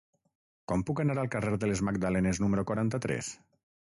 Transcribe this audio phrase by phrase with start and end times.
[0.71, 3.31] Com puc anar al carrer de les Magdalenes número quaranta-tres?